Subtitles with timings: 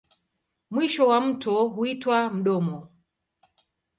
[0.71, 2.77] Mwisho wa mto huitwa mdomo.